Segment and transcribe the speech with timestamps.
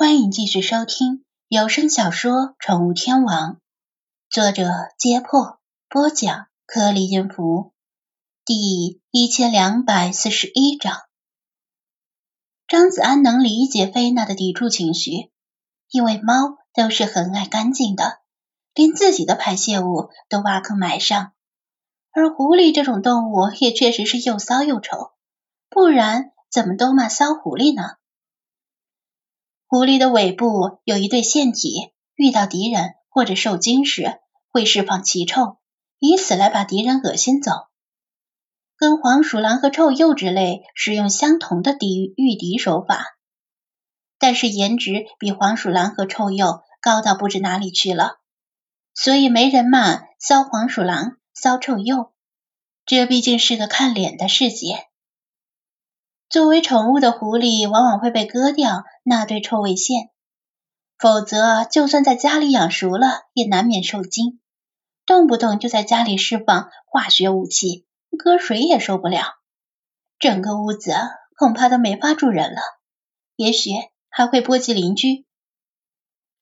[0.00, 3.56] 欢迎继续收听有声小说《宠物天王》，
[4.30, 4.64] 作者：
[4.96, 5.60] 揭破，
[5.90, 7.74] 播讲：颗粒音符，
[8.46, 11.02] 第一千两百四十一章。
[12.66, 15.30] 张子安能理解菲娜的抵触情绪，
[15.90, 18.20] 因为猫都是很爱干净的，
[18.72, 21.32] 连自己的排泄物都挖坑埋上，
[22.10, 25.10] 而狐狸这种动物也确实是又骚又丑，
[25.68, 27.98] 不然怎么都骂骚狐狸呢？
[29.70, 35.58] 狐狸的尾部有一对腺体，遇到敌人或者受惊时会释放奇臭，
[36.00, 37.52] 以此来把敌人恶心走。
[38.76, 43.16] 跟黄鼠狼和臭鼬之类使用相同的敌御敌手法，
[44.18, 48.16] 但是颜值比黄鼠狼和臭鼬高到不知哪里去了，
[48.92, 52.12] 所以没人骂骚黄鼠狼、骚臭鼬。
[52.86, 54.89] 这毕竟是个看脸的世界。
[56.30, 60.10] 作为宠物的狐狸，往往会被割掉那对臭味线，
[60.96, 64.38] 否则就算在家里养熟了，也难免受惊，
[65.06, 67.84] 动不动就在家里释放化学武器，
[68.16, 69.24] 搁谁也受不了，
[70.20, 70.92] 整个屋子
[71.36, 72.60] 恐怕都没法住人了，
[73.34, 73.70] 也许
[74.08, 75.26] 还会波及邻居。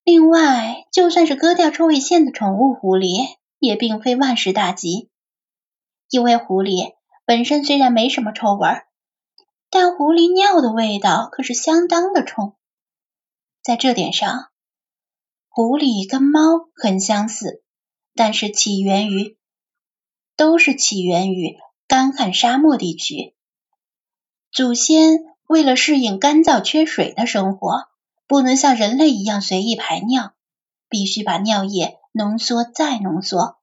[0.05, 5.09] 另外，就算是割掉臭味线的宠物狐狸，也并非万事大吉，
[6.11, 6.93] 因为狐狸
[7.25, 8.85] 本身虽然没什么臭味儿。
[9.71, 12.57] 但狐狸尿的味道可是相当的冲，
[13.63, 14.49] 在这点上，
[15.49, 16.41] 狐狸跟猫
[16.75, 17.63] 很相似，
[18.15, 19.37] 但是起源于
[20.37, 23.35] 都是起源于干旱沙漠地区。
[24.51, 27.89] 祖先为了适应干燥缺水的生活，
[28.27, 30.33] 不能像人类一样随意排尿，
[30.89, 33.59] 必须把尿液浓缩再浓缩，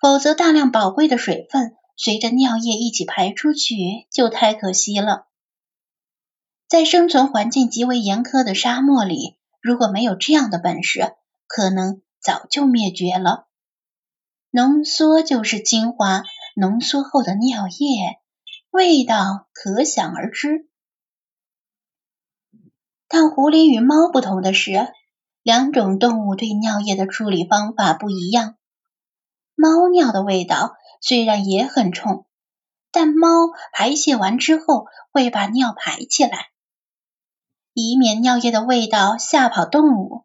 [0.00, 5.28] 否则大量宝贵的水分随着尿液一起排出去，就太可惜了。
[6.68, 11.12] 在生存环境极为严苛的沙漠里，如果没有这样的本事，
[11.46, 13.46] 可能早就灭绝了。
[14.50, 16.24] 浓缩就是精华，
[16.56, 18.18] 浓缩后的尿液
[18.70, 20.68] 味道可想而知。
[23.06, 24.88] 但狐狸与猫不同的是，
[25.44, 28.56] 两种动物对尿液的处理方法不一样。
[29.54, 32.26] 猫尿的味道虽然也很冲，
[32.90, 33.28] 但猫
[33.72, 36.50] 排泄完之后会把尿排起来。
[37.78, 40.24] 以免尿液的味道吓跑动物，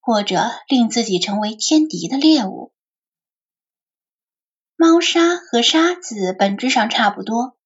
[0.00, 2.72] 或者令自己成为天敌的猎物。
[4.76, 7.58] 猫砂和沙子本质上差不多，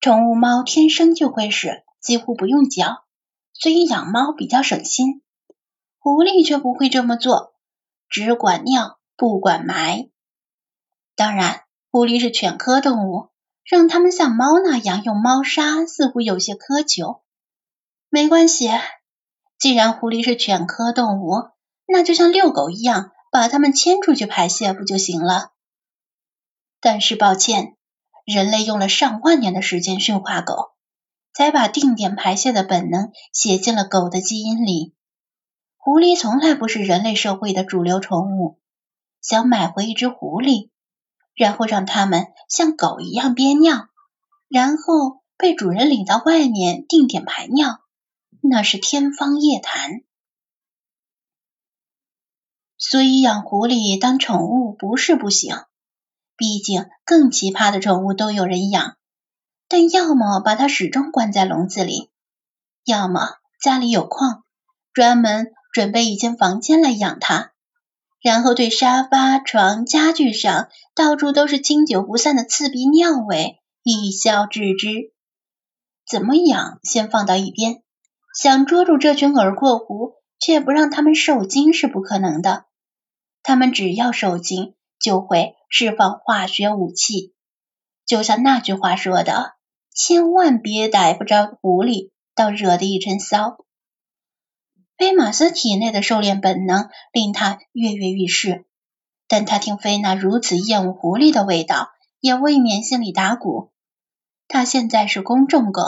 [0.00, 3.04] 宠物猫天生就会使，几乎不用教，
[3.52, 5.20] 所以养猫比较省心。
[5.98, 7.52] 狐狸却不会这么做，
[8.08, 10.08] 只管尿不管埋。
[11.14, 13.28] 当然，狐狸是犬科动物，
[13.64, 17.20] 让它们像猫那样用猫砂似乎有些苛求。
[18.14, 18.70] 没关系，
[19.58, 21.48] 既然狐狸是犬科动物，
[21.84, 25.50] 那就像遛狗一样，把它们牵出去排泄不就行了？
[26.80, 27.76] 但是抱歉，
[28.24, 30.74] 人类用了上万年的时间驯化狗，
[31.32, 34.94] 才把定点排泄的本能写进了狗的基因里。
[35.76, 38.60] 狐狸从来不是人类社会的主流宠物，
[39.22, 40.70] 想买回一只狐狸，
[41.34, 43.88] 然后让它们像狗一样憋尿，
[44.48, 47.80] 然后被主人领到外面定点排尿。
[48.46, 50.02] 那是天方夜谭，
[52.76, 55.56] 所以养狐狸当宠物不是不行。
[56.36, 58.98] 毕竟更奇葩的宠物都有人养，
[59.66, 62.10] 但要么把它始终关在笼子里，
[62.84, 63.30] 要么
[63.62, 64.44] 家里有矿，
[64.92, 67.52] 专门准备一间房间来养它，
[68.20, 75.14] 然后对沙发、床、家具上到处都是经久不散的刺鼻尿味一笑置之。
[76.06, 77.83] 怎么养，先放到一边。
[78.34, 82.64] 想捉住这群耳廓狐，却不让他们受惊是不可能的。
[83.44, 87.32] 他们只要受惊，就会释放化学武器。
[88.04, 89.54] 就像那句话说的
[89.94, 93.64] ：“千万别逮不着狐狸，倒惹得一身骚。”
[94.98, 98.64] 菲马斯体内的狩猎本能令他跃跃欲试，
[99.28, 103.70] 但他听菲娜如此厌恶狐狸的味道，也未免心里打鼓。
[104.48, 105.82] 他现在是公众狗，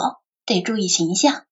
[0.45, 1.46] 得注意形象。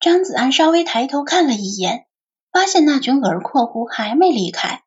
[0.00, 2.06] 张子安稍微抬头看了一眼，
[2.50, 4.82] 发现那群耳廓狐还没离开，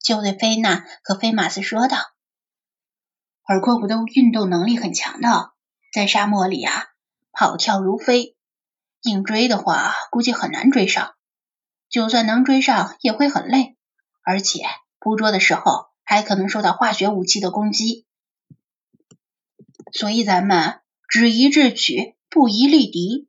[0.00, 1.98] 就对菲娜和菲马斯说道
[3.48, 5.50] ：“耳廓狐的运动能力很强的，
[5.92, 6.84] 在沙漠里啊，
[7.32, 8.36] 跑跳如飞，
[9.02, 11.16] 硬追的话估计很难追上，
[11.88, 13.76] 就算能追上也会很累，
[14.22, 14.62] 而且
[15.00, 18.06] 捕捉的时候还可能受到化学武器的攻击，
[19.92, 20.78] 所以咱们
[21.08, 23.28] 只宜智取，不宜力敌。”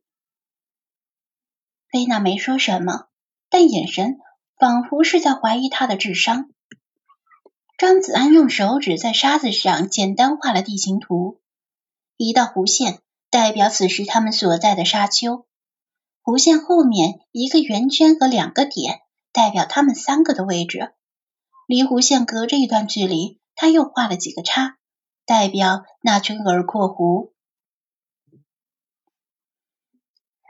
[1.94, 3.06] 菲娜没说什么，
[3.48, 4.18] 但眼神
[4.58, 6.50] 仿佛是在怀疑他的智商。
[7.78, 11.38] 张子安用手指在沙子上简单画了地形图，
[12.16, 12.98] 一道弧线
[13.30, 15.46] 代表此时他们所在的沙丘，
[16.24, 19.02] 弧线后面一个圆圈和两个点
[19.32, 20.92] 代表他们三个的位置。
[21.68, 24.78] 离弧线隔着一段距离，他又画了几个叉，
[25.26, 27.33] 代表那群耳廓狐。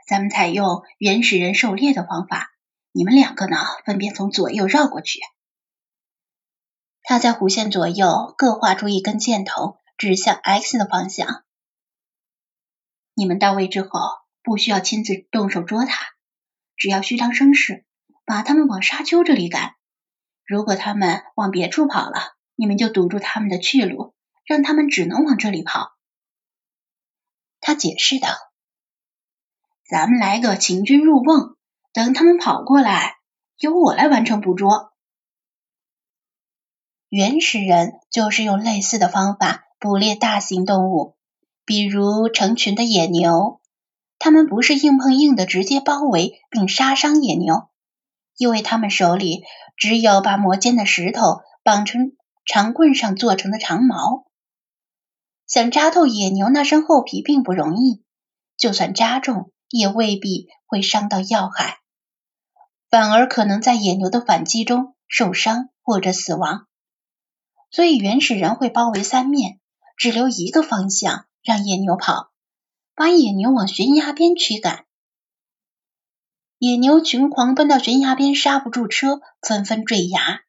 [0.05, 2.51] 咱们采用原始人狩猎的方法，
[2.91, 5.19] 你们两个呢，分别从左右绕过去。
[7.01, 11.43] 他在弧线左右各画出一根箭头，指向 X 的方向。
[13.15, 13.89] 你们到位之后，
[14.43, 16.05] 不需要亲自动手捉他，
[16.75, 17.85] 只要虚张声势，
[18.25, 19.75] 把他们往沙丘这里赶。
[20.45, 24.13] 如果他们往别处跑了，你们就堵住他们的去路，
[24.45, 25.93] 让他们只能往这里跑。
[27.59, 28.29] 他解释道
[29.87, 31.55] ：“咱们来个请君入瓮，
[31.93, 33.17] 等他们跑过来，
[33.59, 34.93] 由我来完成捕捉。”
[37.07, 41.15] 原始人就是用类似的方法捕猎大型动物，
[41.65, 43.61] 比如成群的野牛。
[44.17, 47.69] 他们不是硬碰硬的直接包围并杀伤野牛，
[48.37, 49.43] 因为他们手里
[49.77, 54.25] 只有把磨尖的石头绑成长棍上做成的长矛。
[55.45, 58.03] 想扎透野牛那身厚皮并不容易，
[58.57, 61.79] 就算扎中，也未必会伤到要害，
[62.89, 66.67] 反而可能在野牛的反击中受伤或者死亡。
[67.71, 69.59] 所以原始人会包围三面，
[69.97, 72.31] 只留一个方向让野牛跑，
[72.95, 74.85] 把野牛往悬崖边驱赶。
[76.57, 80.41] 野牛群狂奔到悬崖边，刹不住车，纷纷坠崖。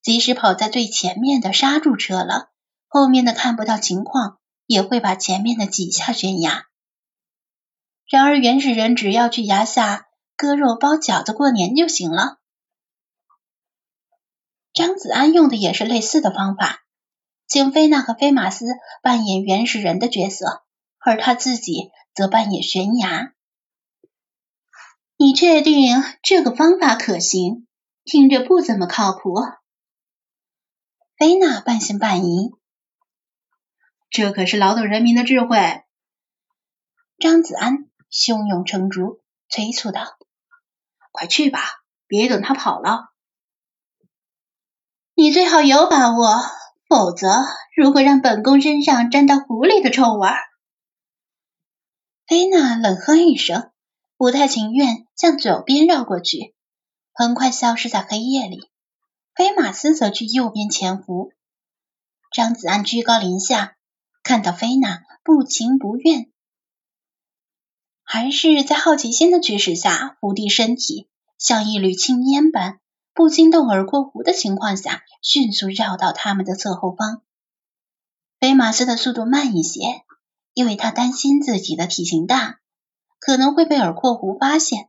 [0.00, 2.48] 即使跑在最前面的刹住车了，
[2.88, 6.69] 后面的看不到情况，也会把前面的挤下悬崖。
[8.10, 12.40] 然而原始人只要去崖下割肉包饺子过年就行了。
[14.72, 16.82] 张子安用的也是类似的方法，
[17.46, 18.66] 请菲娜和菲马斯
[19.00, 20.64] 扮演原始人的角色，
[20.98, 23.32] 而他自己则扮演悬崖。
[25.16, 27.68] 你确定这个方法可行？
[28.04, 29.34] 听着不怎么靠谱。
[31.16, 32.50] 菲娜半信半疑。
[34.08, 35.84] 这可是劳动人民的智慧。
[37.18, 40.18] 张子安胸有成竹，催促道
[41.12, 41.60] ：“快去吧，
[42.06, 43.10] 别等他跑了。”
[45.14, 46.42] 你最好有把握，
[46.88, 47.28] 否则
[47.76, 50.38] 如果让本宫身上沾到狐狸的臭味儿。
[52.26, 53.70] 菲娜冷哼一声，
[54.16, 56.54] 不太情愿向左边绕过去，
[57.12, 58.70] 很快消失在黑夜里。
[59.34, 61.32] 菲马斯则去右边潜伏。
[62.32, 63.76] 张子安居高临下，
[64.22, 66.30] 看到菲娜不情不愿，
[68.12, 71.06] 还是在好奇心的驱使下伏地身体，
[71.38, 72.80] 像一缕青烟般。
[73.14, 77.22] 不惊动耳廓狐的情况下，迅速绕到他们的侧后方。
[78.40, 79.78] 菲马斯的速度慢一些，
[80.54, 82.58] 因为他担心自己的体型大，
[83.20, 84.88] 可能会被耳廓狐发现，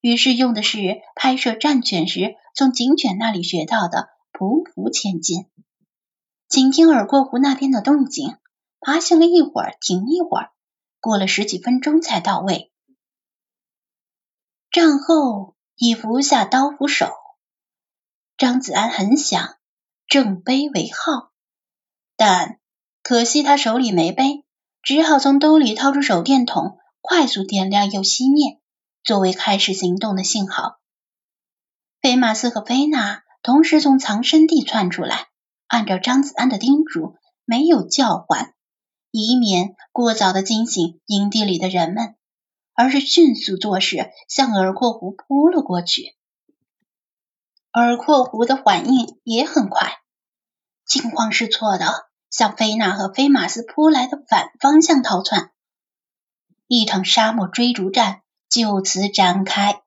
[0.00, 5.44] 于是用的是拍摄战犬时从警犬那里学到的匍匐前进。
[6.48, 8.38] 紧听耳廓狐那边的动静，
[8.80, 10.50] 爬行了一会儿，停一会儿，
[11.00, 12.72] 过了十几分钟才到位。
[14.70, 17.10] 战后已服下刀斧手。
[18.36, 19.56] 张子安很想
[20.06, 21.32] 正杯为号，
[22.16, 22.60] 但
[23.02, 24.44] 可惜他手里没杯，
[24.82, 28.60] 只好从兜里掏出手电筒，快速点亮又熄灭，
[29.02, 30.78] 作为开始行动的信号。
[32.00, 35.26] 菲马斯和菲娜同时从藏身地窜出来，
[35.66, 38.54] 按照张子安的叮嘱，没有叫唤，
[39.10, 42.14] 以免过早的惊醒营地里的人们，
[42.74, 46.14] 而是迅速做事，向耳廓湖扑了过去。
[47.72, 49.98] 耳廓狐的反应也很快，
[50.84, 55.52] 惊慌失措的向菲娜和菲马斯扑来的反方向逃窜，
[56.66, 59.82] 一场沙漠追逐战就此展开。